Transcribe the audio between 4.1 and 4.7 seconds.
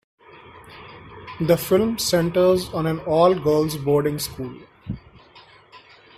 school.